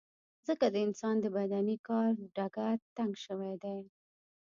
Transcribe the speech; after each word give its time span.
ځکه 0.47 0.65
د 0.73 0.75
انسان 0.87 1.15
د 1.21 1.25
بدني 1.35 1.77
کار 1.87 2.09
ډګر 2.35 2.75
تنګ 2.97 3.13
شوی 3.25 3.53
دی. 3.63 3.79